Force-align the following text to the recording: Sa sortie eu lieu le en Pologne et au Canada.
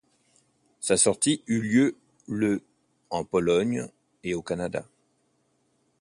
Sa 0.79 0.97
sortie 0.97 1.43
eu 1.47 1.61
lieu 1.61 1.95
le 2.27 2.63
en 3.11 3.23
Pologne 3.23 3.87
et 4.23 4.33
au 4.33 4.41
Canada. 4.41 4.83